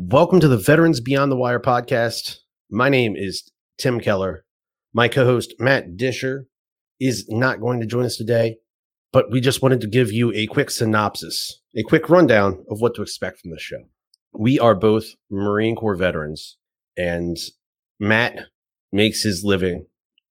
[0.00, 2.36] Welcome to the Veterans Beyond the Wire podcast.
[2.70, 4.44] My name is Tim Keller.
[4.94, 6.46] My co host, Matt Disher,
[7.00, 8.58] is not going to join us today,
[9.12, 12.94] but we just wanted to give you a quick synopsis, a quick rundown of what
[12.94, 13.88] to expect from the show.
[14.32, 16.58] We are both Marine Corps veterans,
[16.96, 17.36] and
[17.98, 18.38] Matt
[18.92, 19.86] makes his living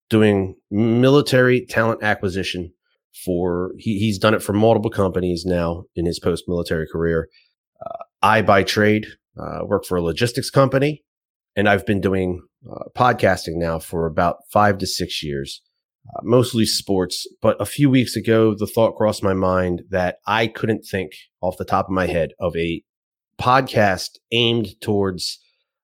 [0.10, 2.72] doing military talent acquisition
[3.26, 7.28] for he, he's done it for multiple companies now in his post-military career
[7.86, 9.08] uh, i by trade
[9.40, 11.04] uh, work for a logistics company
[11.56, 15.61] and i've been doing uh, podcasting now for about five to six years
[16.16, 17.28] uh, mostly sports.
[17.42, 21.11] But a few weeks ago the thought crossed my mind that i couldn't think
[21.42, 22.82] off the top of my head of a
[23.39, 25.39] podcast aimed towards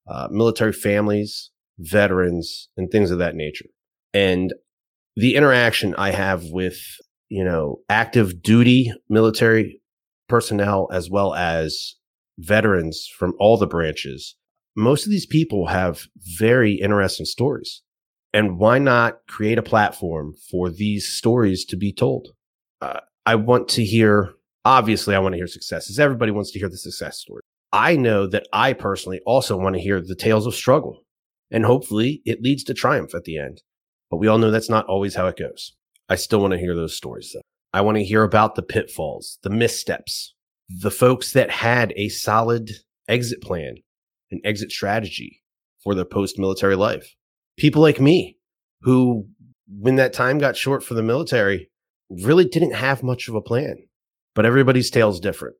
[0.09, 3.65] uh, military families veterans and things of that nature.
[4.13, 4.53] And
[5.15, 6.79] the interaction I have with,
[7.29, 9.81] you know, active duty military
[10.27, 11.95] personnel as well as
[12.37, 14.35] veterans from all the branches,
[14.75, 17.81] most of these people have very interesting stories.
[18.33, 22.29] And why not create a platform for these stories to be told?
[22.81, 24.33] Uh, I want to hear,
[24.65, 25.99] obviously, I want to hear successes.
[25.99, 27.41] Everybody wants to hear the success story.
[27.71, 31.03] I know that I personally also want to hear the tales of struggle.
[31.51, 33.61] And hopefully it leads to triumph at the end.
[34.09, 35.75] But we all know that's not always how it goes.
[36.09, 37.41] I still want to hear those stories though.
[37.73, 40.35] I want to hear about the pitfalls, the missteps,
[40.81, 42.71] the folks that had a solid
[43.07, 43.75] exit plan,
[44.31, 45.43] an exit strategy
[45.83, 47.15] for their post military life.
[47.57, 48.37] People like me
[48.81, 49.27] who,
[49.67, 51.69] when that time got short for the military,
[52.09, 53.77] really didn't have much of a plan.
[54.33, 55.55] But everybody's tale is different.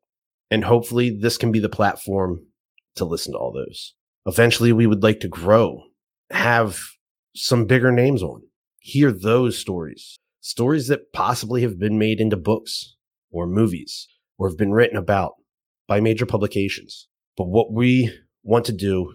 [0.50, 2.48] And hopefully, this can be the platform
[2.96, 3.94] to listen to all those.
[4.26, 5.84] Eventually, we would like to grow,
[6.32, 6.80] have
[7.36, 8.42] some bigger names on.
[8.80, 12.96] Hear those stories, stories that possibly have been made into books
[13.32, 15.34] or movies or have been written about
[15.88, 17.08] by major publications.
[17.38, 18.12] But what we
[18.44, 19.14] want to do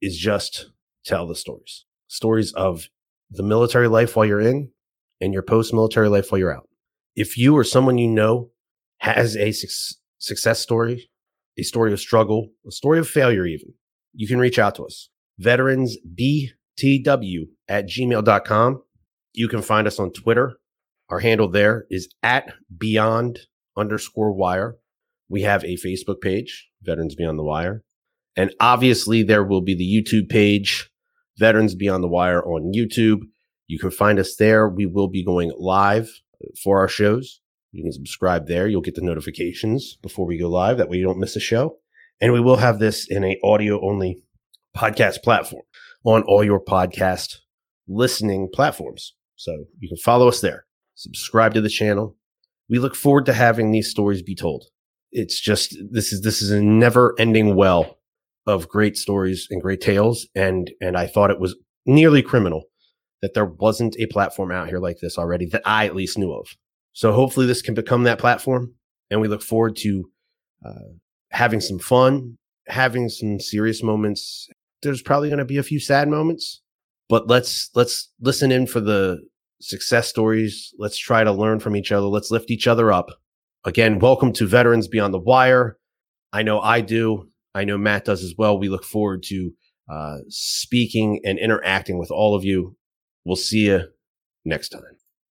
[0.00, 0.70] is just
[1.04, 2.88] tell the stories, stories of
[3.30, 4.70] the military life while you're in
[5.20, 6.68] and your post military life while you're out.
[7.16, 8.50] If you or someone you know
[9.00, 11.10] has a su- success story,
[11.58, 13.74] a story of struggle, a story of failure, even,
[14.14, 15.10] you can reach out to us.
[15.38, 18.82] Veterans B tw at gmail.com.
[19.34, 20.58] You can find us on Twitter.
[21.10, 23.40] Our handle there is at beyond
[23.78, 24.76] underscore wire.
[25.28, 27.84] We have a Facebook page, Veterans Beyond the Wire.
[28.36, 30.90] And obviously, there will be the YouTube page,
[31.38, 33.20] Veterans Beyond the Wire on YouTube.
[33.66, 34.68] You can find us there.
[34.68, 36.08] We will be going live
[36.62, 37.40] for our shows.
[37.72, 38.66] You can subscribe there.
[38.66, 40.78] You'll get the notifications before we go live.
[40.78, 41.76] That way you don't miss a show.
[42.20, 44.22] And we will have this in a audio only
[44.76, 45.62] podcast platform
[46.04, 47.36] on all your podcast
[47.86, 49.14] listening platforms.
[49.36, 52.16] So you can follow us there, subscribe to the channel.
[52.68, 54.64] We look forward to having these stories be told.
[55.10, 57.98] It's just this is this is a never ending well
[58.46, 60.26] of great stories and great tales.
[60.34, 61.56] And and I thought it was
[61.86, 62.64] nearly criminal
[63.22, 66.32] that there wasn't a platform out here like this already that I at least knew
[66.32, 66.46] of.
[66.92, 68.74] So hopefully this can become that platform.
[69.10, 70.10] And we look forward to
[70.64, 70.92] uh,
[71.30, 72.36] having some fun,
[72.68, 74.48] having some serious moments,
[74.82, 76.60] there's probably going to be a few sad moments,
[77.08, 79.18] but let's let's listen in for the
[79.60, 80.74] success stories.
[80.78, 82.06] Let's try to learn from each other.
[82.06, 83.08] Let's lift each other up.
[83.64, 85.78] Again, welcome to Veterans Beyond the Wire.
[86.32, 87.28] I know I do.
[87.54, 88.58] I know Matt does as well.
[88.58, 89.52] We look forward to
[89.90, 92.76] uh, speaking and interacting with all of you.
[93.24, 93.84] We'll see you
[94.44, 94.82] next time.